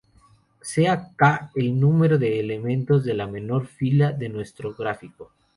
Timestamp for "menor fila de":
3.27-4.29